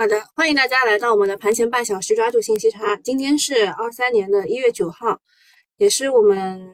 [0.00, 2.96] 好的，欢迎大家来到我们的盘前半小时抓住信息差。
[3.04, 5.20] 今天是二三年的一月九号，
[5.76, 6.72] 也是我们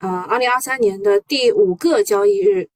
[0.00, 2.68] 呃二零二三年的第五个交易日。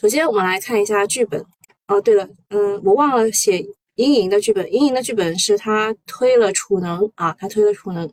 [0.00, 1.44] 首先，我们来看一下剧本。
[1.86, 3.62] 哦，对了，嗯，我忘了写
[3.96, 4.72] 阴影的剧本。
[4.72, 8.10] 阴影的剧本是他推了储能啊，他推了储能。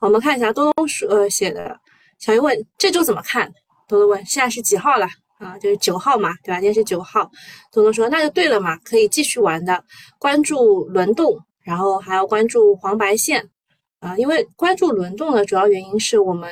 [0.00, 1.78] 我们看一下多多说呃写的。
[2.18, 3.52] 小鱼问这周怎么看？
[3.86, 5.06] 多多问现在是几号了？
[5.42, 6.60] 啊，就是九号嘛，对吧？
[6.60, 7.28] 今天是九号。
[7.72, 9.82] 东东说那就对了嘛，可以继续玩的。
[10.18, 13.48] 关注轮动，然后还要关注黄白线
[13.98, 14.16] 啊。
[14.16, 16.48] 因为关注轮动的主要原因是我们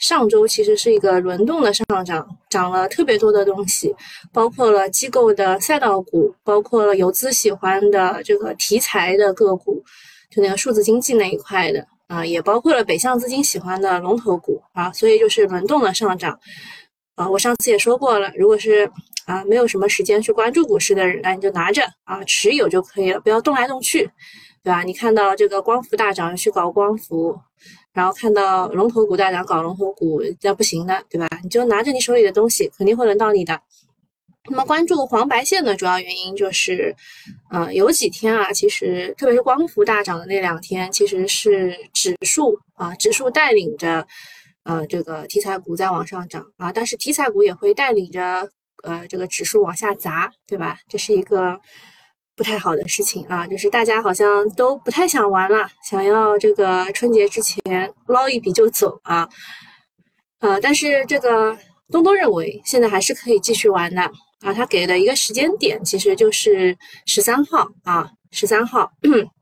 [0.00, 3.94] 上周其实是一个轮动的上涨，涨了特别多的东西，
[4.32, 9.80] 包括了机构的赛道股，包括了游资喜欢的这个题材的个股，
[10.30, 14.92] 就那个数字经济那一块的啊，也包括了北向资金喜欢的龙头股啊。
[14.92, 16.36] 所以就是轮动的上涨。
[17.14, 18.90] 啊，我上次也说过了，如果是
[19.26, 24.10] 啊没有什么时间去关注股市的人，那你就拿着啊持有就可以了，不要动来动去，
[24.64, 24.82] 对吧？
[24.82, 27.38] 你看到这个光伏大涨去搞光伏，
[27.92, 31.28] 然后看到龙头股大涨搞龙头股，那不行的，对吧？
[31.42, 33.60] 你就拿着你手里的东西，肯定会轮到你的。
[34.50, 36.96] 那么关注黄白线的主要原因就是，
[37.50, 44.06] 呃，有几天啊，其实特别是光伏大涨的那两天，其实是指数啊指数带领着。
[44.64, 48.48] 呃，这个题材股在往上涨啊，但是题材股也会带领着
[48.84, 50.78] 呃这个指数往下砸，对吧？
[50.88, 51.60] 这是一个
[52.36, 59.28] 不太好的事情啊，就是大家好像都不太想玩了，想要这个春节之前捞一笔就走啊。
[60.38, 61.58] 呃，但是这个
[61.90, 64.00] 东东认为现在还是可以继续玩的
[64.42, 68.92] 啊，他给的一个时间点其实就是十三号啊，十三号。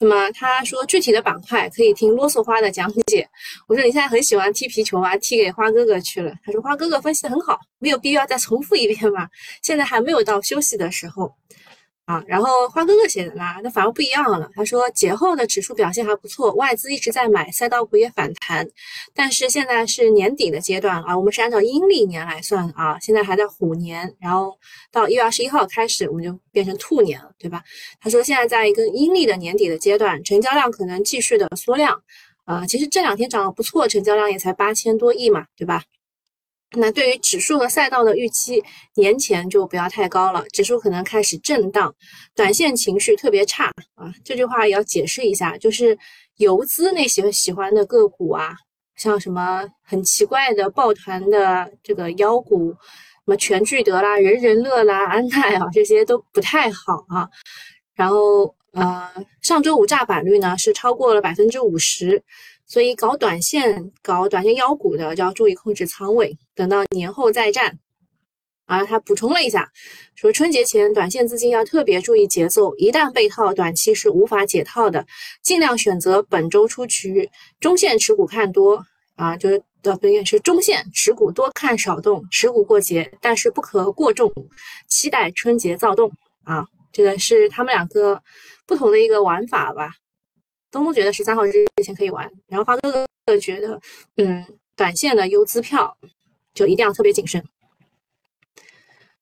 [0.00, 3.28] 那么他说具体的板块可以听啰嗦花的讲解。
[3.68, 6.32] 我说你现在很喜欢踢皮球啊，踢给花哥哥去了。
[6.42, 9.28] 他说花哥哥分析的很好，没有必要再重复一遍吧。
[9.62, 11.30] 现在还没有到休息的时候。
[12.10, 14.50] 啊，然后花哥哥写的啦，那反而不一样了。
[14.52, 18.68] 他说节后的指数表现还不错，外资一直在买，赛道股也反弹，
[19.14, 24.58] 但是现在是年底的阶段啊，我们是按照阴历年来算啊，现在还在虎年，然后
[24.90, 27.62] 到一月二十一号开始我们就变成兔年了，对吧？
[28.00, 32.02] 他说现在在一个阴历的年底的阶段，成交量可能继续的缩量，
[32.44, 35.84] 啊，其实这两天涨得不错，成交量也才八千多亿嘛，对吧？
[36.76, 38.62] 那对于指数和赛道的预期，
[38.94, 41.92] 年前就不要太高了，指数可能开始震荡，
[42.34, 43.66] 短线情绪特别差
[43.96, 44.12] 啊。
[44.24, 45.98] 这句话也要解释一下，就是
[46.36, 48.54] 游资那些喜欢的个股啊，
[48.94, 52.76] 像什么很奇怪的抱团的这个妖股，什
[53.24, 57.28] 么全聚德啦、人人乐啦、安泰啊，这些都不太好啊。
[57.94, 59.10] 然后呃，
[59.42, 62.22] 上周五炸板率呢是超过了百分之五十。
[62.70, 67.80] 所以搞短线、搞短线妖股的就要注意控制仓位，等到年后再战。
[68.66, 69.68] 啊，他补充了一下，
[70.14, 75.04] 说春节前短线资金要特别注意节奏，一旦被套，短期是无法解套的，
[75.42, 84.32] 尽量选择本周出局，中线持股看多啊，就是的不对，是中线持股多看少动，持股过节，但是不可过重，
[84.86, 86.12] 期待春节躁动
[86.44, 88.22] 啊，这个是他们两个
[88.64, 89.90] 不同的一个玩法吧。
[90.70, 93.80] 东东觉得十三号之前可以玩，然后花哥哥觉得，
[94.16, 94.44] 嗯，
[94.76, 95.96] 短线的游资票
[96.54, 97.44] 就一定要特别谨慎。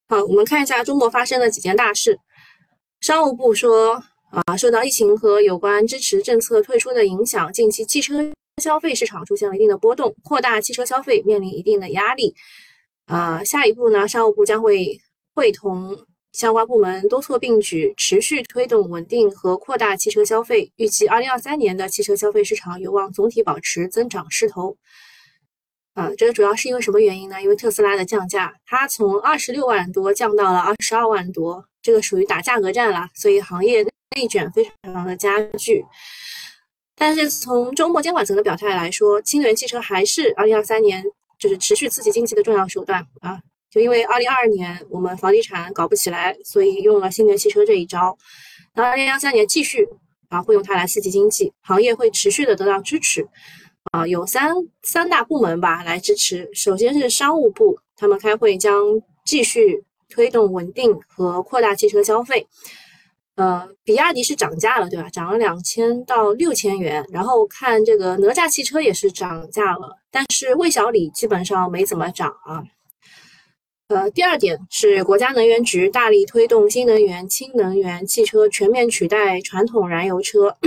[0.08, 2.18] 好，我们看一下中国发生的几件大事。
[3.00, 8.32] 商务部说，啊，受到疫情和有关支持政策退出的影响，近期汽车
[8.62, 12.34] 消费市场出现了一定的波动，扩大汽车消费面临一定的压力。
[13.06, 15.00] 啊，下一步呢，商务部将会
[15.34, 16.06] 会同。
[16.38, 20.70] 相关部门多措并举，持续推动稳定和扩大汽车消费。
[20.76, 24.76] 预计二零二三年的汽车消费市场有望总体保持增长势头。
[25.94, 27.42] 啊，这个主要是因为什么原因呢？
[27.42, 33.82] 因为特斯拉的降价，它从二十六万多降到了二十二万多，这个属于打价格战了，所以行业
[34.14, 35.84] 内卷非常的加剧。
[36.94, 41.02] 但是从周末监管层的表态来说，新能源汽车还是二零二三年
[41.36, 43.40] 就是持续刺激经济的重要手段啊。
[43.70, 48.16] 就因为二零二二年我们房地产搞不起来，所以用了新能源汽车这一招。
[48.74, 49.86] 那二零二三年继续
[50.28, 53.26] 啊，会用它来刺激经济，行业会持续的得到支持。
[53.92, 54.52] 啊，有三
[54.82, 56.48] 三大部门吧来支持。
[56.52, 58.82] 首先是商务部，他们开会将
[59.24, 62.46] 继续推动稳定和扩大汽车消费。
[63.36, 65.08] 呃，比亚迪是涨价了，对吧？
[65.08, 67.02] 涨了两千到六千元。
[67.10, 72.62] 然后看这个哪吒汽车也是涨价了，但是魏小李基本上没怎么涨啊。
[73.88, 80.58] 呃，第二点是国家能源局大力推动新能源、氢能源汽车全面取代传统燃油车。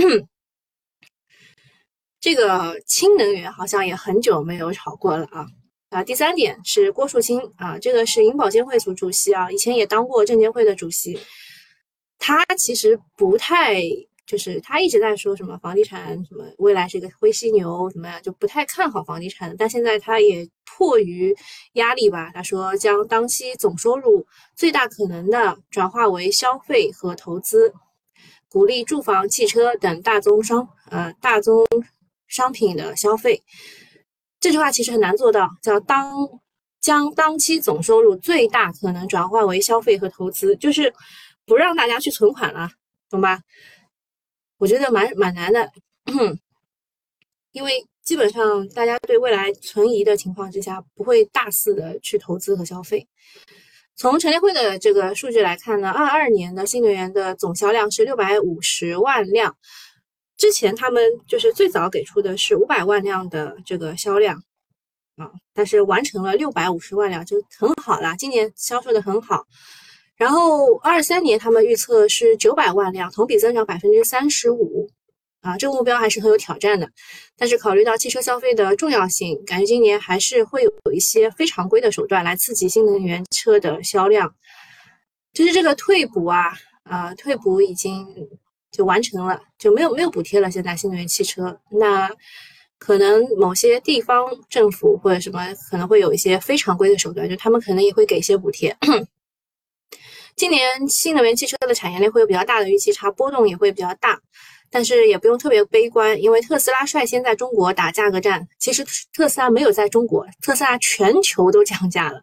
[2.20, 5.46] 这个氢能源好像也很久没有炒过了啊
[5.90, 6.02] 啊！
[6.02, 11.16] 第三点是郭树清啊，这个是银保监会组主席啊，以前也当过证监会的主席。
[12.18, 13.80] 他其实不太。
[14.24, 19.54] 就是他一直在说什么房地产什么未来是一个灰犀牛什么呀，就不太看好房地产。
[19.58, 21.36] 但现在他也迫于
[21.74, 24.26] 压力吧，他说将当期总收入
[24.56, 27.74] 最大可能的转化为消费和投资，
[28.48, 31.66] 鼓励住房、汽车等大宗商呃大宗
[32.26, 33.42] 商品的消费。
[34.40, 36.28] 这句话其实很难做到，叫当
[36.80, 40.92] 将当期总收入最大可能转化为消费和投资，就是
[41.46, 42.70] 不让大家去存款了，
[43.10, 43.40] 懂吧？
[44.58, 45.70] 我觉得蛮蛮难的，
[47.52, 53.06] 因为基本上大家对未来存疑的情况之下，不会大肆的去投资和消费。
[53.94, 59.56] 从陈联会的这个数据来看呢，二二年的新能源的总销量是六百五十万辆，
[60.36, 64.42] 之前他们就是最早给出的是五百万辆的这个销量
[65.16, 69.44] 啊，但是完成了六百五十万辆就很好了，今年销售的很好。
[70.16, 74.90] 然后二三年他们预测是九百万辆，同比增长百分之三十五，
[75.42, 76.90] 啊，这个目标还是很有挑战的。
[77.36, 84.34] 但是考虑到汽车消费的重要性，感觉今年还是会有一些非常规的手段来刺激新能源车的销量。
[85.34, 86.52] 就是这个退补啊，
[86.84, 88.06] 啊，退补已经
[88.70, 90.50] 就完成了，就没有没有补贴了。
[90.50, 92.10] 现在新能源汽车，那
[92.78, 98.76] 可能某些地方政府或者什么可能会有一些非常规的手段，就他们可能也会给一些补贴。
[100.34, 104.20] 今年新能源汽车的产业链会有比较大的预期差，波动也会比较大，
[104.74, 108.48] 但是也不用特别悲观，因为特斯拉率先在中国打价格战。
[108.58, 108.82] 其实
[109.12, 112.22] 特斯拉没有在中国，特斯拉全球都降价了，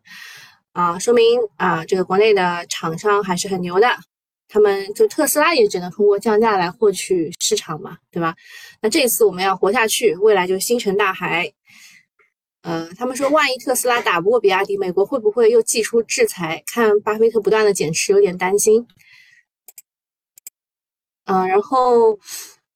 [0.74, 3.88] 啊，说明啊这个国内的厂商还是很牛的，
[4.48, 8.36] 他们就特斯拉也只能通过降价来获取市场嘛，对吧？
[8.82, 11.54] 那这次我们要活下去，未来就星辰大海。
[12.64, 16.62] 呃，他们说，万一特斯拉打不过比亚迪，美国会不会又祭出制裁？
[16.68, 18.86] 看巴菲特不断的减持，有点担心。
[21.30, 22.18] 嗯，然后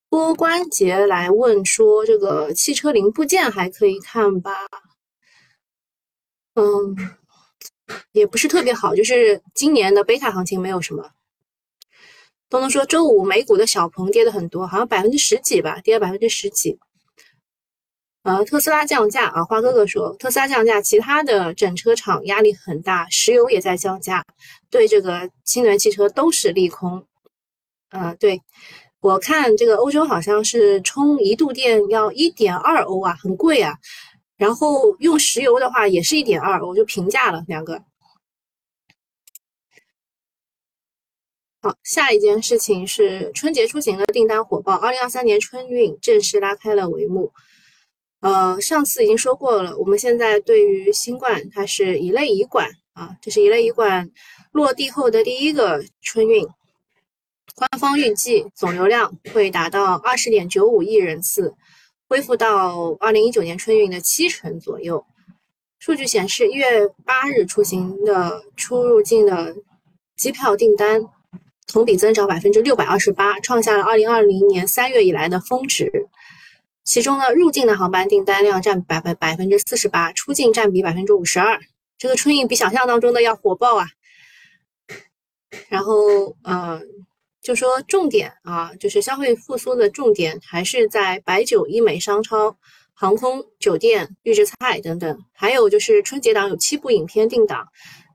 [0.09, 4.51] 波关节来问说，这个汽车零部件还可以看吧？
[6.53, 6.95] 嗯，
[8.11, 11.09] 也不是特别好，就是今年的贝塔行情没有什么。
[12.47, 16.77] 东东说，周五美股的小鹏跌的很多，好像百分之十几吧，跌了百分之十几。
[18.21, 24.23] 呃，特斯拉降价啊，花哥哥说特斯拉降价，其他的整车厂压力很大，石油也在降价，
[24.69, 27.03] 对这个新能源汽车都是利空。
[27.94, 28.42] 啊，对
[29.01, 33.78] 我看这个欧洲好像是充一度电要一点二欧啊，很贵啊。
[34.36, 37.81] 然后用石油的话也是一点二欧，就平价了两个。
[41.62, 47.31] 好，下一件事情是春节出行的订单火爆，二零二三年春运正式拉开了帷幕。
[48.22, 54.10] 呃，上次已经说过了，我们现在对于新冠，它是乙类乙管啊，这是乙类乙管
[54.51, 56.46] 落地后的第一个春运，
[57.55, 61.53] 官方预计总流量会达到二十点九五亿人次，
[62.09, 65.05] 恢复到二零一九年春运的七成左右。
[65.79, 69.55] 数据显示，一月八日出行的出入境的
[70.15, 71.03] 机票订单
[71.67, 76.07] 同比增长百分之六百二十八，创下了二零二零年三月以来的峰值。
[76.83, 81.59] 其中呢，入境的航班订单量占百分百分之四十八，出境占比百分之五十二。
[81.97, 83.88] 这个春运比想象当中的要火爆啊！
[85.69, 86.81] 然后，呃，
[87.44, 92.58] 就说重点啊，就是消费复苏的重点还是在白酒、医美、商超、
[92.94, 95.20] 航空、酒店、预制菜等等。
[95.34, 97.67] 还有就是春节档有七部影片定档，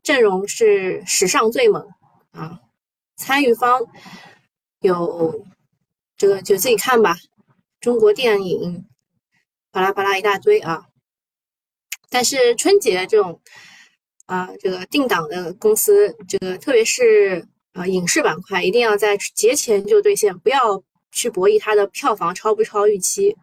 [0.02, 1.86] 阵容是史上最猛
[2.30, 2.58] 啊！
[3.16, 3.82] 参与方
[4.80, 5.44] 有
[6.16, 7.16] 这个就自己看吧。
[7.80, 8.86] 中国电影，
[9.70, 10.86] 巴拉巴拉一大堆啊！
[12.08, 13.42] 但是春节这种
[14.24, 17.46] 啊，这个定档的公司，这个特别是
[17.78, 20.82] 啊影视板块，一定要在节前就兑现，不要
[21.12, 23.36] 去博弈它的票房超不超预期。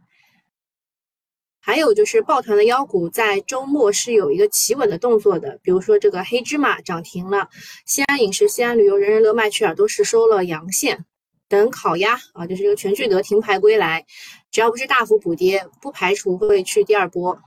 [1.59, 7.49] 还有就是抱团的妖股在周末是有一个企稳的动作的，比如说这个黑芝麻涨停了，
[7.87, 11.05] 西安饮食、西安旅游、人人乐、麦趣尔都是收了阳线。
[11.47, 14.05] 等烤鸭啊，就是这个全聚德停牌归来，
[14.51, 17.39] 只要不是大幅补跌，不排除会去第二波。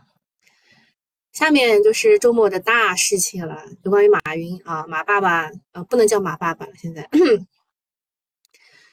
[1.38, 7.09] 下面就是周末的大事情了，就关于马云啊，马爸爸呃，不能叫马爸爸了，现在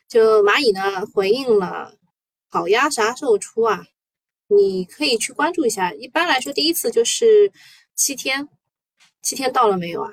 [0.08, 1.98] 就蚂蚁呢回应了
[2.52, 3.88] 烤鸭啥时候出啊？
[4.46, 7.52] 你可以去关注一下，一般来说第一次就是
[7.96, 8.48] 七天，
[9.24, 10.12] 七天到了没有啊？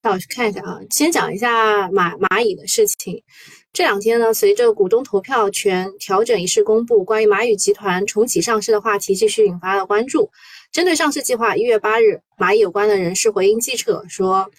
[0.00, 3.24] 那我去看一下啊，先讲一下蚂蚂蚁的事情。
[3.72, 10.28] 这两天呢，随着股东投票权调整仪式公布，关于蚂蚁集团重启上市的话题继续引发了关注。
[10.72, 14.50] 针对上市计划，一月八日，蚂蚁有关的人士回应记者说，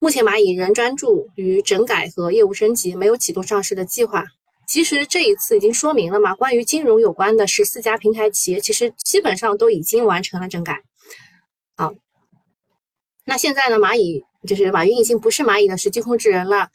[0.00, 4.24] 目前蚂蚁仍专注于整改和业务升级，没有启动上市的计划。
[4.66, 10.82] 其实这一次已经说明了嘛，关于金融有关的十四家平台企业，其实基本上都已经完成了整改。
[11.76, 11.94] 好，
[13.24, 16.68] 那现在呢，蚂蚁就是马云已经不是蚂蚁的实际控制人了。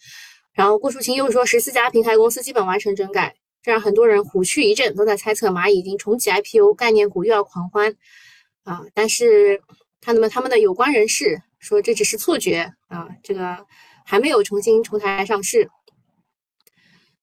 [0.53, 7.95] 然后郭树清又说，十四家平台公司基本完成整改，这让很多人虎躯一震，都在猜测蚂蚁已经重启 IPO，概念股又要狂欢
[8.63, 8.81] 啊！
[8.93, 9.61] 但是
[9.99, 11.41] 他们他们的有关人士。
[11.59, 13.65] 说这只是错觉啊，这个
[14.05, 15.69] 还没有重新出台上市。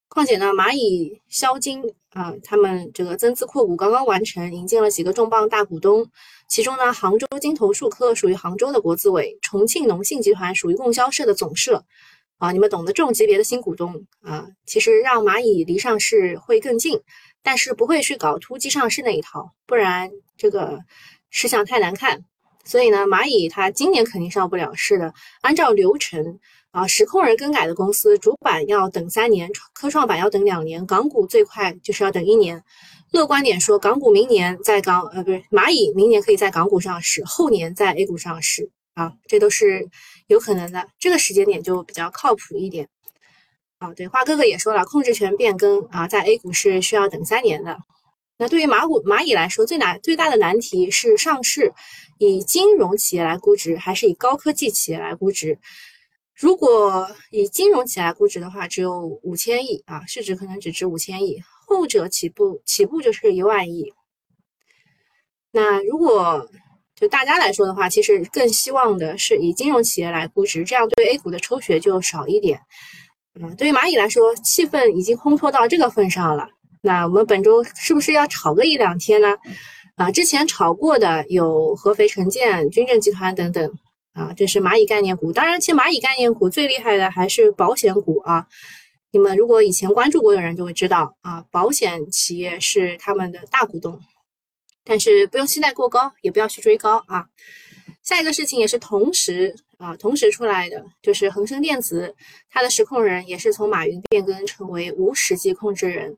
[0.08, 1.82] 况且呢，蚂蚁、销金
[2.14, 6.10] 啊，他们这个增资扩股刚刚完成，引进了几个重磅大股东。
[6.48, 11.84] 其中呢，杭州金投数科属于杭州的国资委，重庆农信集团属于供销社的总社
[12.40, 16.98] 啊，你们懂得这种级别的新股东啊，其实让蚂蚁离上市会更近，
[17.42, 20.80] 但是不会去搞突击上市那一套，不然这个
[21.30, 22.24] 吃相太难看。
[22.64, 25.12] 所以呢，蚂蚁它今年肯定上不了市的。
[25.42, 26.38] 按照流程
[26.70, 32.62] 啊，实控人更改的公司主板要等三年，科创板要等两年，港股最快就是要等一年。
[33.12, 39.88] 乐观点说，港股明年在港呃不是蚂蚁明年可以在港股上市，后年在 A 股上市啊，这都是
[40.26, 40.88] 有可能的。
[40.98, 42.88] 这个时间点就比较靠谱一点
[43.78, 43.92] 啊。
[43.94, 47.78] 对，花哥哥也说了，控制权变更啊，在 A 股是需要等三年的。
[48.36, 51.72] 那对于蚂股蚂蚁来说，最难最大的难题是上市。
[52.18, 55.58] 以金融企业来估值，还是以高科技企业来估值？
[56.34, 61.42] 如果以金融企业来估值的话，只有五千亿啊，市值可能只值五千亿。
[61.66, 63.92] 后者起步起步就是一万亿。
[65.50, 66.50] 那如果
[67.00, 72.60] 就大家来说的话，其实更希望的是以金融企业来估值，这样对 A 股的抽血就少一点。
[73.40, 76.48] 嗯，对于蚂蚁来说，气氛已经烘托到这个份上了。
[76.82, 79.36] 那我们本周是不是要炒个一两天呢？
[79.96, 83.72] 啊，之前炒过的有合肥城建、军政集团等等
[84.12, 85.32] 啊，这是蚂蚁概念股。
[85.32, 88.46] 当然，其实蚂蚁概念股最厉害的还是保险股啊。
[89.10, 93.98] 你们如果以前关注过的人就会知道啊，保险企业是他们的大股东。
[94.84, 97.26] 但是不用期待过高，也不要去追高啊。
[98.02, 102.14] 下一个事情也是同时啊，同时出来的就是恒生电子，
[102.50, 106.16] 它的实控人也是从马云变更成为无实际控制人。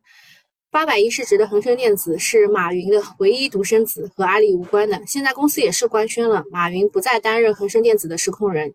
[0.70, 5.02] 八百亿市值的恒生电子是马云的唯一独生子，和阿里无关的。
[5.06, 8.72] 现在公司也是官宣了，马云不再担任恒生电子的实控人，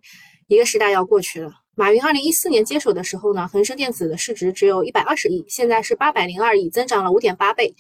[0.48, 1.52] 一个时代要过去了。
[1.78, 7.76] 马云二零一四年接手的时候呢，恒生电子的市值只有一百二十亿，现在是八百零二亿，增长了五点八倍，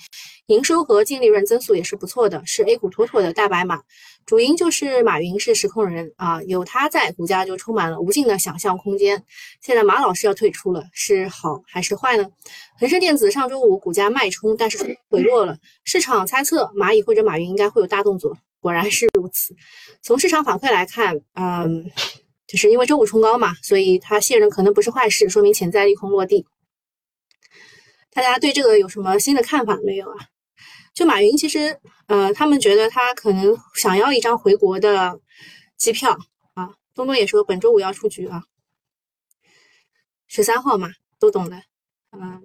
[0.45, 3.81] 营收和净利润增速也是不错的，是 A 股妥妥的大白马。
[4.23, 9.23] 主因就是马云是实控人啊，有他在，股价就充满了无尽的想象空间。
[9.61, 12.29] 现在马老师要退出了，是好还是坏呢？
[12.79, 14.77] 恒生电子上周五股价脉冲，但是
[15.09, 15.57] 回落了。
[15.85, 19.55] 市场猜测蚂蚁或者马云应该会有大动作，果然是如此。
[20.03, 21.89] 从市场反馈来看，嗯，
[22.47, 26.47] 就是因为周五冲高嘛，所以它卸任可能不是坏事，说明潜在利空落地。
[28.11, 30.15] 大家对这个有什么新的看法没有啊？
[30.93, 31.77] 就马云，其实，
[32.07, 35.19] 呃，他们觉得他可能想要一张回国的
[35.77, 36.17] 机票
[36.55, 36.73] 啊。
[36.95, 38.41] 东东也说本周五要出局啊，
[40.25, 40.89] 十三号嘛，
[41.19, 41.61] 都懂的。
[42.11, 42.41] 嗯，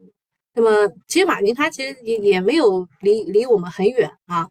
[0.53, 4.47] 那么其实马云他其实也也没有离离我们很远啊，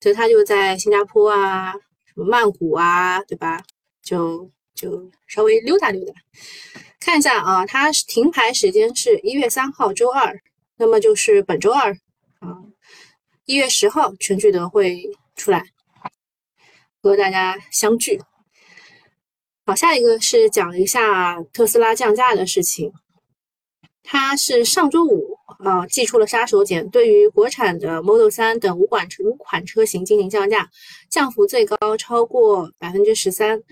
[0.00, 3.62] 所以他就在新加坡啊，什么曼谷啊，对吧？
[4.02, 4.50] 就
[4.80, 6.14] 就稍微溜达溜达，
[7.00, 10.40] 看一下啊，它停牌时间是一月三号周二，
[10.78, 11.92] 那么就是本周二
[12.38, 12.56] 啊。
[13.44, 15.02] 一月十号，全聚德会
[15.36, 15.62] 出来
[17.02, 18.18] 和大家相聚。
[19.66, 22.90] 好，下一个是讲一下特斯拉降价的事情。
[24.02, 30.70] 它是上周五啊，寄出了杀手锏，对于国产的 Model 三等五款五款车型进行降价，
[31.10, 33.62] 降幅最高超过百分之十三。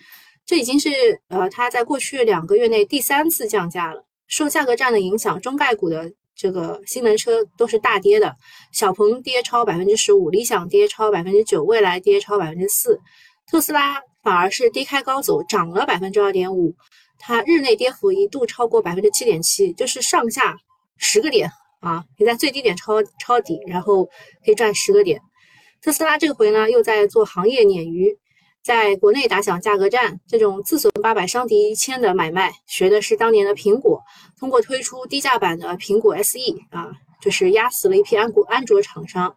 [0.48, 0.88] 这已经是
[1.28, 4.02] 呃，它在过去两个月内第三次降价了。
[4.28, 6.10] 受价格战的影响，中概股的。
[6.40, 8.32] 这个新能车都是大跌的，
[8.72, 12.96] 小鹏跌超百分之十五，理想跌超百分之九，蔚来跌超百分之四，
[13.50, 16.72] 特斯拉反而是低开高走，涨了百分之二点五，
[17.18, 20.56] 它日内跌幅一度超过百分之七点七，就是上下
[20.96, 21.50] 十个点
[21.80, 24.04] 啊，你在最低点抄抄底，然后
[24.44, 25.20] 可以赚十个点。
[25.82, 28.16] 特斯拉这回呢又在做行业鲶鱼。
[28.68, 33.98] 在国内打响价格战，这种自损八百伤敌一千的买卖，学的是当年的苹果，
[34.38, 39.34] 通过推出低价版的苹果 SE 啊，就是压死了一批安国安卓厂商。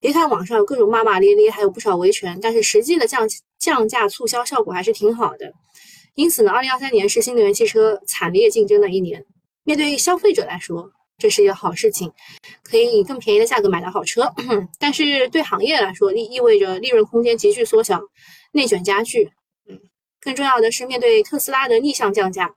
[0.00, 3.26] 别看网上有各种骂骂咧咧，还有不少维权，但是实际的降
[3.58, 5.50] 降价促销效果还是挺好的。
[6.14, 9.24] 因此呢，二零二三年是新能源汽车惨烈竞争的一年。
[9.64, 12.12] 面对消费者来说，这是一个好事情，
[12.62, 14.30] 可以以更便宜的价格买到好车。
[14.78, 17.98] 但是对行业来说，意意味着利润空间急剧缩小。
[18.52, 19.30] 内卷加剧，
[19.68, 19.80] 嗯，
[20.20, 22.54] 更重要的是，面对特斯拉的逆向降价，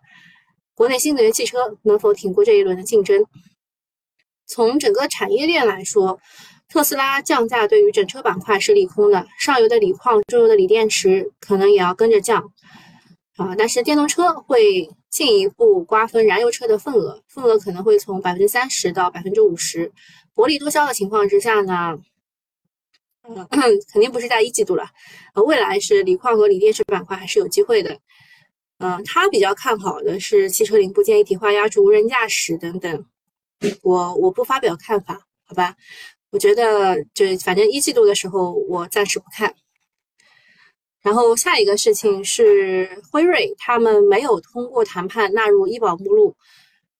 [0.74, 3.26] 国内新能源汽车能否挺过这一轮的竞争？
[4.48, 6.20] 从整个产业链来说，
[6.68, 12.52] 特斯拉降价对于整车板块是利空的，上游的锂矿、中游的锂电池可能也要跟着降
[13.38, 13.56] 啊。
[13.58, 19.92] 但是电动车会进一步瓜分燃油车的份额，份额可能会从百分之三十到百分之五十。
[20.34, 21.98] 薄利多销的情况之下呢，
[23.28, 23.48] 嗯，
[23.92, 24.86] 肯定不是在一季度了，
[25.34, 28.00] 呃，未来是锂矿和锂电池板块还是有机会的。
[28.80, 33.06] 嗯，他比较看好的是汽车零部件一体化、压铸、无人驾驶等等。
[33.82, 35.76] 我我不发表看法，好吧？
[36.32, 39.56] 我觉得就反正一季度的时候，我暂时不看。
[41.02, 46.36] 然后下一个事情是辉瑞，他们没有通过谈判纳入医保目录，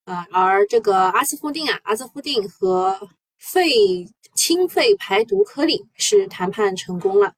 [0.06, 7.34] 呃，而这个阿斯夫定啊，阿斯夫定和肺清肺排毒颗粒是谈判成功了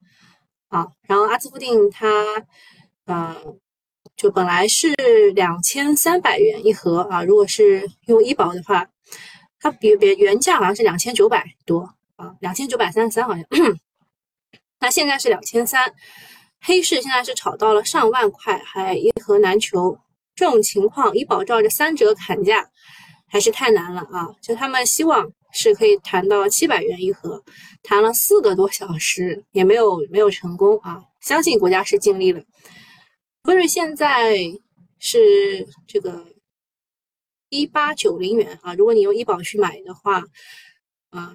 [0.67, 0.87] 啊。
[1.07, 2.07] 然后阿兹夫定它，
[3.05, 3.35] 呃，
[4.17, 4.93] 就本来是
[5.33, 8.89] 两千三百元一盒啊，如果是用医保的话。
[9.59, 11.79] 它比比原价好像是两千九百多
[12.15, 13.43] 啊，两千九百三十三好像，
[14.79, 15.95] 那现在是两千三，
[16.61, 19.97] 黑市现在是炒到了上万块，还一盒难求。
[20.35, 22.69] 这种情况，医保照着三折砍价，
[23.27, 24.29] 还是太难了啊！
[24.43, 27.43] 就他们希望是可以谈到七百元一盒，
[27.83, 31.03] 谈了四个多小时也没有没有成功啊！
[31.21, 32.41] 相信国家是尽力了。
[33.43, 34.37] 辉瑞现在
[34.99, 36.25] 是这个。
[37.49, 40.21] 一八九零元啊，如果你用医保去买的话，
[41.11, 41.33] 啊，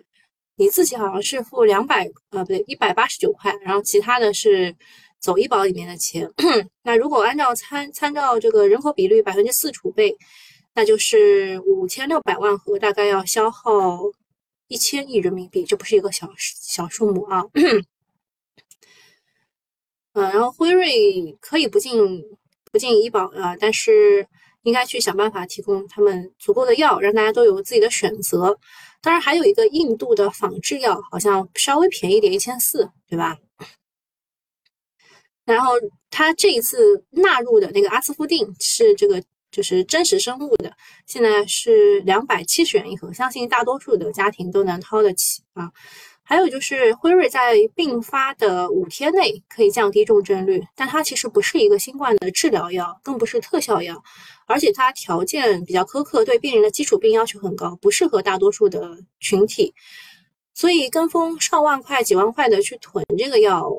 [0.57, 4.77] 你自己好像是付两百，呃，不对，一百八十九块，然后其他的是
[5.21, 6.31] 走医保里面的钱。
[6.85, 10.15] 那如果按照参参照这个人口比率百分之四储备，
[10.75, 13.99] 那就是五千六百万盒，大概要消耗
[14.69, 17.45] 一千亿人民币，这不是一个小小数目啊。
[17.55, 17.85] 嗯，
[20.13, 22.23] 然后辉瑞可以不进
[22.71, 24.27] 不进医保啊，但是。
[24.65, 28.57] 应该去想办法提供他们足够的药，让大家都有自己的选择。
[29.01, 33.37] 当然，还有一个印度的仿制药，好像稍微便宜点，一千四，对吧？
[35.45, 35.73] 然后
[36.11, 39.21] 他这一次纳入的那个阿斯夫定是这个
[39.53, 40.73] 就是真实生物的，
[41.07, 45.71] 现在是两百七十元一盒，相信大多数的家庭都能掏得起啊。
[46.25, 54.03] 还有就是辉瑞在并发的五天内可以降低重症率，但它其实不是一个新冠的治疗药，更不是特效药，
[54.47, 59.75] 而且它条件比较苛刻，对病人的基础病要求很高，不适合大多数的群体。
[60.55, 63.71] 所以跟风上万块、几万块的去囤这个药，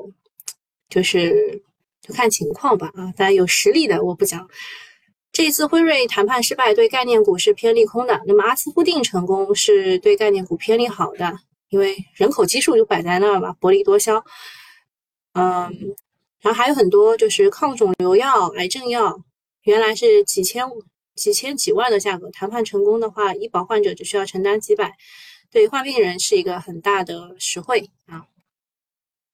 [0.88, 1.62] 就是
[2.02, 3.12] 就看情况吧啊！
[3.16, 4.48] 大家有实力的我不讲。
[5.34, 8.22] 这一次辉瑞谈判失败，对概念股是偏利空的。
[8.24, 11.40] 那么阿斯夫定成功是对概念股偏利好的。
[11.70, 14.24] 因为人口基数就摆在那儿嘛，薄利多销，
[15.32, 15.96] 嗯，
[16.40, 19.18] 然后还有很多就是抗肿瘤药、癌症药，
[19.64, 20.64] 原来是几千、
[21.16, 24.92] 几千、几万的价格，谈判成功的话，医保患者只需要承担几百，
[25.50, 28.26] 对患病人是一个很大的实惠啊。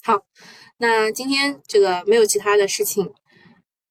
[0.02, 0.22] 好，
[0.78, 3.12] 那今天这个没有其他的事情，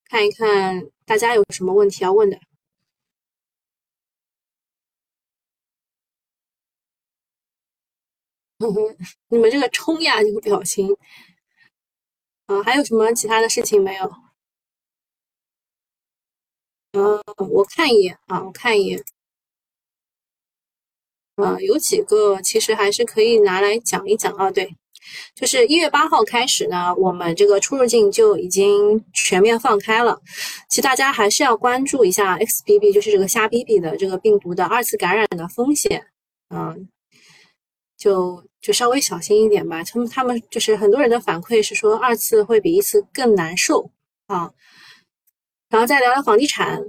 [0.08, 2.38] 看一看大家有什么问题要问的。
[9.26, 10.96] 你们这个冲呀这个表情，
[12.46, 14.04] 啊，还有什么其他的事情没有？
[16.92, 19.04] 啊，我看一眼啊，我看一眼，
[21.34, 24.48] 啊，有几个其实还是可以拿来讲一讲啊。
[24.52, 24.76] 对，
[25.34, 30.20] 就是一月八号开始呢，我们这个出入境就已经全面放开了。
[30.68, 36.06] 其实大家还是要关注一下 XBB，就是这个虾 BB 的这个病毒的二次感染的风险，
[36.48, 36.88] 嗯。
[37.96, 39.84] 就就稍微小心一点吧。
[39.84, 43.90] 他们他们就是很多人的反馈是说，二次会比一次更难受
[44.26, 44.50] 啊。
[45.68, 46.82] 然后再聊聊房地产，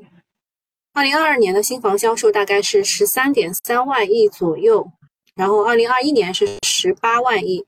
[0.94, 4.90] 二零二二年的新房销售大概是十三点三万亿左右，
[5.36, 7.66] 然后二零二一年是十八万亿，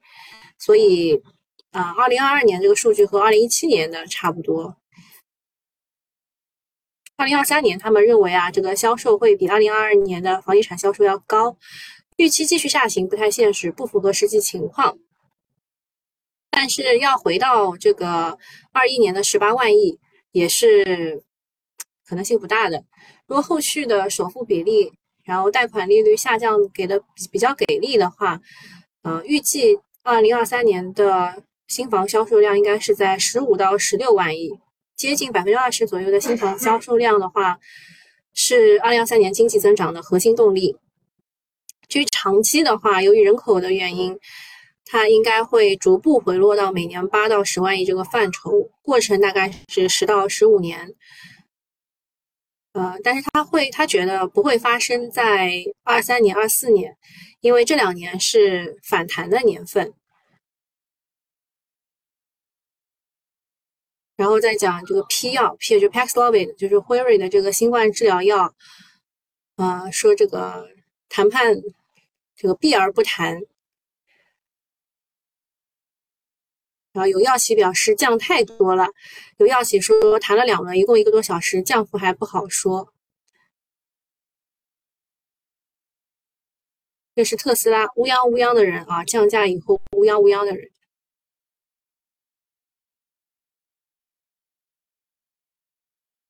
[0.66, 1.22] 所以
[1.72, 4.78] 啊，二零二二年这个数据和二零一七年的差不多。
[7.18, 11.58] 二零二三年他们认为啊，这个销售会比二零二二年的房地产销售要高。
[12.16, 14.98] 预期继续下行不太现实，不符合实际情况。
[16.50, 18.38] 但是要回到这个
[18.72, 20.00] 二一年的十八万亿，
[20.32, 21.24] 也是
[22.06, 22.86] 可能性不大的。
[23.28, 24.94] 如果后续的首付比例，
[25.26, 28.40] 然后贷款利率下降给的比较给力的话，
[29.02, 34.60] 呃，预计二零二三年的新房销售量应该是在十五到十六万亿，
[34.98, 37.58] 接近百分之二十左右的新房销售量的话，
[38.34, 40.76] 是二零二三年经济增长的核心动力。
[41.88, 44.20] 至于长期的话，由于人口的原因，
[44.86, 50.94] 它应该会逐步回落到每年八到十万亿这个范畴，过程大概是十到十五年。
[52.74, 56.98] 呃，但是他会，他觉得不会发生在二三年、二四年，
[57.44, 59.94] 因为这两年是反弹的年份。
[64.16, 68.56] 然后再讲这个批药，P 就 Paxlovid，就是辉瑞的这个新冠治疗药，
[69.58, 70.70] 呃，说这个
[71.10, 71.58] 谈判
[72.34, 73.42] 这个避而不谈。
[76.94, 78.88] 然后有药企表示降太多了，
[79.36, 82.93] 有药企说谈了两轮，一共一个多小时，降幅还不好说。
[87.16, 90.70] 这是特斯拉乌泱乌泱的人啊，降价以后乌泱乌泱的人。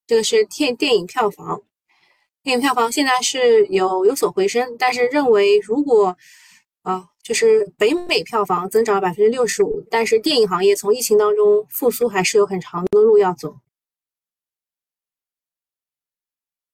[0.06, 1.64] 这个是电电影票房，
[2.42, 6.18] 电影票房现在是有有所回升，但是认为如果
[6.84, 7.10] 啊。
[7.24, 13.56] 就是北美票房增长了百分之六十五，但是电影行业从疫情当中复苏还是有很长的路要走。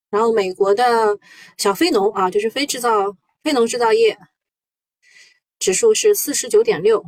[0.10, 1.20] 然后美国的
[1.58, 3.16] 小非农啊，就是非制造
[3.50, 4.16] 非农制造业
[5.58, 7.04] 指数是四十九点六，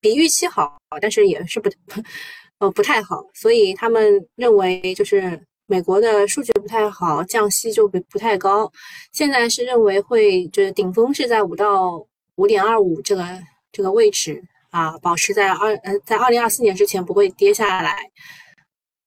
[0.00, 1.68] 比预期好，但是也是不
[2.58, 5.44] 呃不太好，所以他们认为就是。
[5.66, 8.68] 美国的数据不太好，降息就不不太高。
[9.12, 12.04] 现在是认为会就是顶峰是在五到
[12.34, 13.24] 五点二五这个
[13.70, 18.10] 这个位置啊，保持在二呃在二零二四年之前不会跌下来。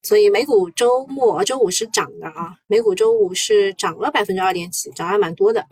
[0.03, 5.65] 所以美股周末周五是涨的啊，美股周五是涨了百分之二点几，涨还蛮多的。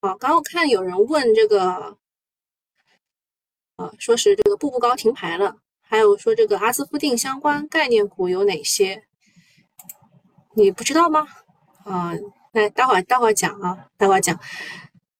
[0.00, 1.96] 好，刚刚我看有人问这个，
[3.76, 5.58] 啊，说是这个步步高停牌了。
[5.80, 9.04] 还有说这个阿斯夫定相关概念股有哪些？
[10.54, 11.26] 你不知道吗？
[11.84, 12.12] 啊，
[12.52, 14.40] 那待会儿待会儿讲啊，待会儿讲。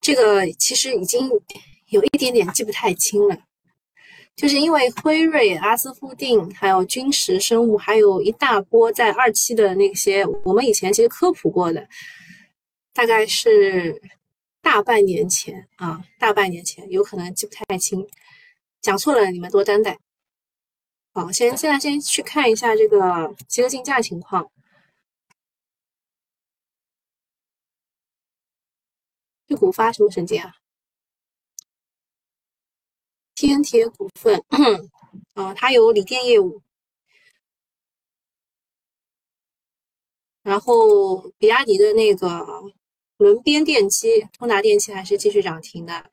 [0.01, 1.31] 这个其实已经
[1.87, 3.37] 有一点点记不太清了，
[4.37, 11.89] 就是因为辉瑞、阿斯夫定，还有君实生物，还有一大波在二期的那些，我们以前其实科普过的，
[12.93, 14.01] 大概是
[14.61, 18.07] 大半年前啊，大半年前有可能记不太清，
[18.83, 19.99] 讲错了你们多担待。
[21.15, 24.51] 好，先现在先去看一下这个集合竞价情况。
[29.47, 30.53] 这股发什么神经啊？
[33.37, 34.43] 天铁股份，
[35.35, 36.63] 啊， 它有锂电业务，
[40.43, 42.47] 然后比亚迪的那个
[43.19, 46.11] 轮边电机，通达电器还是继续涨停的。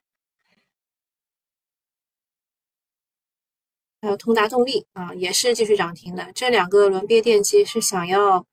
[4.01, 6.29] 还有通达动力啊，也是继续涨停的。
[6.33, 8.45] 这两个轮边电机是想要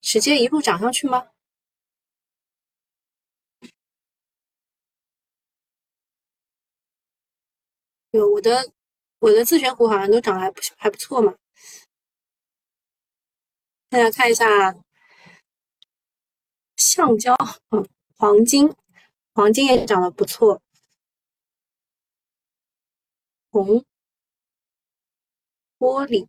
[0.00, 1.28] 直接一路涨上去吗？
[8.10, 8.72] 有我的
[9.18, 11.34] 我的自选股好像都涨得还不还不错嘛。
[13.88, 14.74] 大家看一下
[16.76, 17.36] 橡胶，
[17.70, 18.74] 嗯，黄金，
[19.34, 20.60] 黄金也涨得不错，
[23.50, 23.84] 铜。
[25.78, 26.26] 玻璃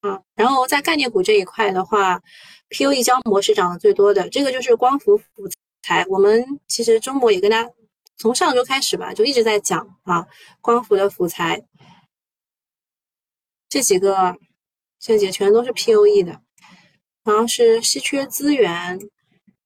[0.00, 2.18] 啊，然后在概念股这一块的话
[2.70, 5.24] ，POE 胶膜是涨得最多的，这个就是光伏辅
[5.82, 6.02] 材。
[6.08, 7.70] 我们其实周末也跟大家
[8.18, 10.26] 从上周开始吧，就一直在讲啊，
[10.60, 11.62] 光伏的辅材，
[13.68, 14.36] 这几个
[14.98, 16.42] 这几全都是 POE 的，
[17.22, 18.98] 然后是稀缺资源、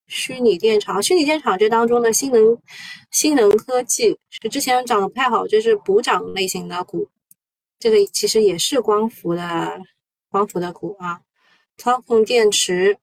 [0.07, 2.59] 虚拟电厂，虚拟电厂这当中的新能
[3.11, 7.09] 新能科技是之前涨得不太好，就是补涨类型的股。
[7.79, 9.81] 这个其实也是光伏的
[10.29, 11.21] 光伏的股啊，
[11.79, 12.99] 操控电池，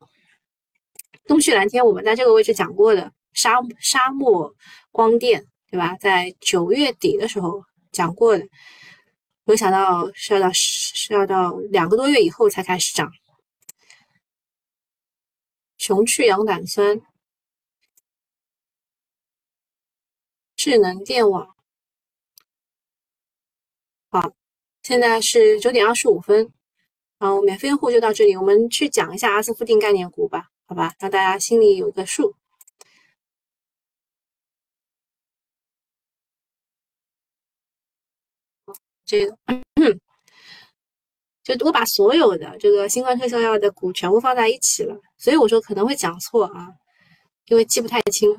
[1.25, 4.53] 东旭蓝天我们在这个位置讲过的沙沙漠
[4.99, 5.95] 光电对吧？
[5.95, 8.45] 在九月底的时候讲过的，
[9.45, 13.09] 没想到是要到是要到两个多月以后才开始涨。
[15.77, 16.99] 熊去氧胆酸，
[20.57, 21.55] 智能电网，
[24.09, 24.33] 好。
[24.83, 26.51] 现在是九点二十五分，
[27.19, 28.35] 然后免费用户就到这里。
[28.35, 32.35] 我们去讲一下阿斯夫定概念股吧，好吧，让大家心里有个数。
[39.09, 39.35] 这个，
[41.43, 46.67] 就我把所有的这个新冠特效药的股全部放在一起了，所以我说可能会讲错啊，
[47.47, 48.29] 因为记不太清。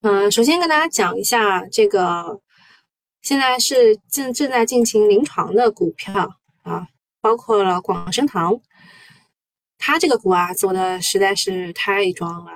[0.00, 2.40] 嗯，首先跟大家讲一下这个。
[3.22, 6.86] 现在是正正在进行临床的股票啊，
[7.20, 8.60] 包括了广生堂，
[9.78, 12.52] 它这个股啊走的实在是太装了。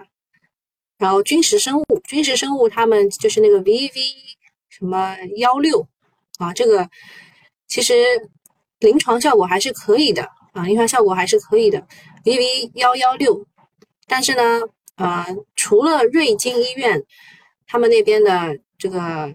[0.97, 3.93] 然后军实生物，军实生物他们就是那个 VV
[4.69, 5.89] 什么幺六
[6.41, 6.89] 啊，这个
[7.69, 7.95] 其实
[8.81, 10.23] 临床效果还是可以的
[10.53, 11.87] 啊，临床效果还是可以的
[12.25, 13.47] ，VV 幺幺六。
[14.07, 14.61] 但是呢，
[14.97, 17.01] 呃，除了瑞金医院
[17.67, 19.33] 他们那边的这个，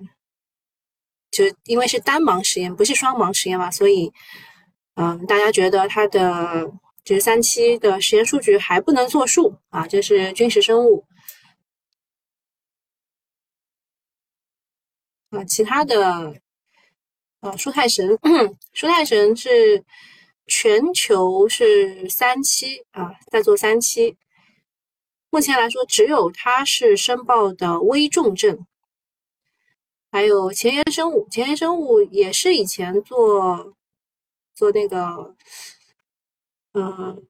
[1.32, 4.12] 就因为是单盲实验，不是双盲实验嘛，所以，
[4.96, 6.70] 嗯，大家觉得它的
[7.06, 11.06] 就是三期的实验数据还不能作数啊，这是军事生物。
[15.30, 16.42] 啊，其他的，
[17.46, 18.18] 啊，舒泰神，
[18.74, 19.84] 舒泰神是
[20.48, 24.18] 全球是三期啊，在做三期。
[25.30, 28.66] 目前来说，只有它是申报的危重症。
[30.12, 33.76] 还有前沿生物，前沿生物也是以前做
[34.56, 35.36] 做那个，
[36.74, 37.28] 嗯，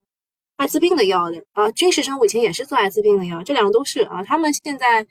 [0.56, 1.69] 艾滋病的药的啊。
[1.71, 4.23] 军事生物以前也是做艾滋病的药，这两个都是啊。
[4.23, 5.06] 他们现在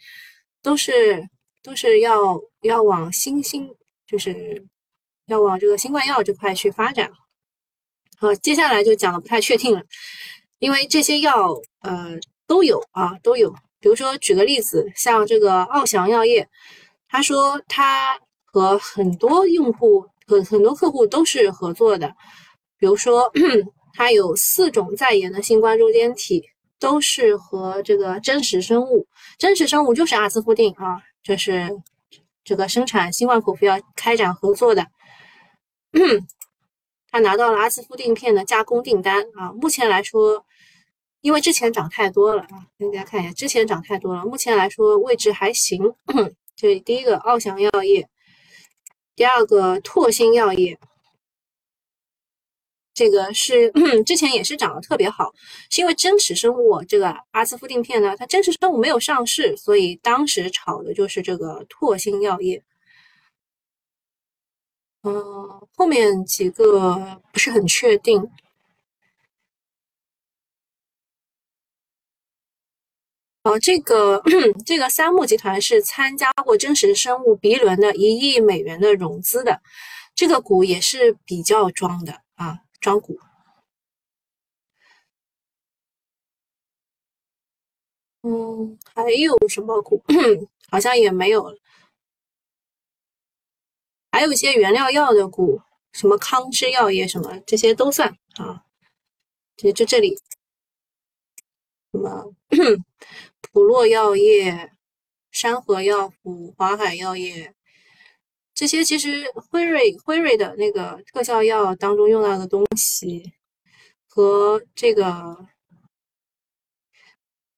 [0.62, 1.29] 都是。
[1.64, 3.75] 都是要要往新兴，
[4.07, 4.62] 就是
[5.27, 7.11] 要往这个新冠药这块去发展。
[8.19, 9.83] 好，接下来就讲的不太确定了，
[10.59, 13.55] 因为这些药呃都有啊都有。
[13.81, 16.49] 比如说举个例子，像这个奥翔药业，
[17.09, 22.15] 他说他和很多用户和很多客户都是合作的。
[22.79, 23.31] 比如说，
[23.95, 26.43] 他有四种在研的新冠中间体，
[26.79, 29.07] 都是和这个真实生物，
[29.39, 31.01] 真实生物就是阿司夫定啊。
[31.23, 31.71] 就是
[32.43, 34.87] 这个生产新冠口服药开展合作的，
[37.11, 39.53] 他拿到了阿斯夫定片的加工订单啊。
[39.53, 40.45] 目前来说，
[41.21, 44.25] 因为之前涨太多了啊，给大家看一下，之前涨太多了。
[44.25, 45.95] 目前来说位置还行。
[46.57, 48.09] 这第一个奥翔药业，
[49.15, 50.79] 第二个拓新药业。
[52.93, 53.73] 这个是
[54.07, 55.33] 之前也是涨得特别好，
[55.71, 62.63] 是因为真实生物这个阿斯夫定片呢，它真实生物没有上市，所以当时炒的就是这个拓新药业。
[65.05, 65.12] 嗯，
[65.77, 68.31] 后面几个不是很确定。
[73.43, 74.23] 哦，这个
[74.64, 79.61] 这个三木集团是参加过真实生物 B 轮的一亿美元的融资的，
[80.14, 82.61] 这个股也是比较装的啊。
[82.81, 83.19] 装股，
[88.23, 90.03] 嗯，还有什么股？
[90.71, 91.59] 好像也没有了。
[94.14, 98.62] 还有一些原料药的股，什么康芝药业什么，这些都算啊。
[99.57, 100.16] 就就这里，
[101.90, 102.33] 什么
[103.40, 104.70] 普洛药业、
[105.33, 107.53] 山河药府、华海药业。
[108.55, 113.33] 这些其实辉瑞辉瑞的那个特效药当中用到的东西，
[114.07, 115.44] 和这个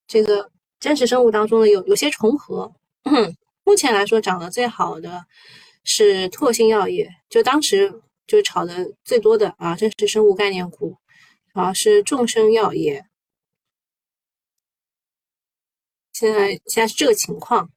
[0.07, 2.73] 这个真实生物当中的有有些重合。
[3.63, 5.23] 目前来说涨得最好的
[5.89, 10.97] 是拓新药业，就当时就炒的最多的啊，这是生物概念股，
[11.53, 13.05] 然啊是众生药业。
[16.11, 17.71] 现在现在是这个情况。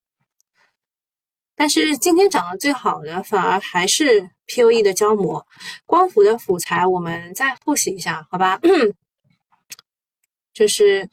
[1.55, 5.47] 但是今天涨得最好的反而还是 POE 的胶膜，
[5.87, 8.59] 光伏的辅材，我们再复习一下，好吧？
[10.53, 11.09] 就是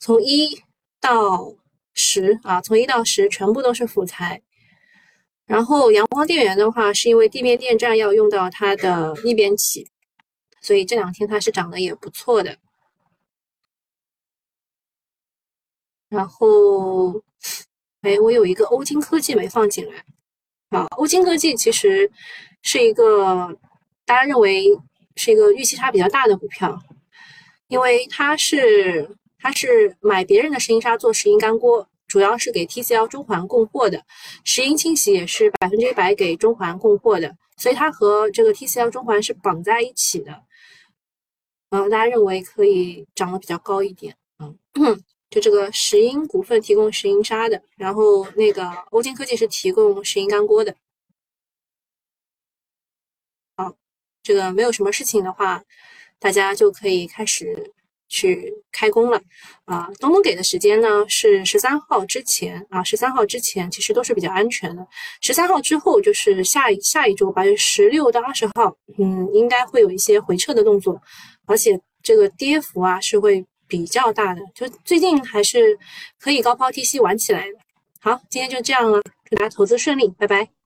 [0.00, 0.60] 从一
[1.00, 1.54] 到
[1.94, 4.42] 十啊，从一到十全部都是辅材。
[5.46, 9.88] 然后阳光电源的话，是因为地面电站要用到它的逆变器，
[10.60, 12.58] 所以这两天它是涨得也不错的。
[16.08, 17.22] 然后。
[18.02, 20.04] 哎，我有一个欧金科技没放进来
[20.70, 20.88] 啊。
[20.96, 22.10] 欧金科技其实
[22.60, 23.56] 是一个
[24.04, 24.66] 大家认为
[25.14, 26.76] 是一个预期差比较大的股票，
[27.68, 34.04] 因为它是它是买别人的石英砂做石英干锅，主要是给 TCL 中环供货的，
[34.44, 40.42] 石英清洗也是百分之一百给中环供货的，所以它和这个 TCL 中环是绑在一起的。
[41.70, 45.02] 嗯，大家认为可以涨得比较高一点，嗯。
[45.30, 50.76] 就这个石英股份提供石英砂的，然后那个欧金科技是提供石英干锅的。
[53.56, 53.74] 好，
[54.22, 55.64] 这个没有什么事情的话，
[56.18, 57.72] 大家就可以开始
[58.12, 59.20] 去开工了
[59.64, 59.88] 啊。
[59.98, 64.86] 东东给的时间呢是十三号之前啊，十三号之前其实都是比较安全的。
[65.20, 71.00] 十三号之后就是下下一周八月十六到二十号，嗯，应该会有一些回撤的动作，
[71.46, 73.44] 而且这个跌幅啊是会。
[73.68, 75.78] 比较大的，就最近还是
[76.20, 77.58] 可以高抛低吸玩起来的。
[78.02, 80.61] 好，今天就这样了，祝大家投资顺利，拜拜。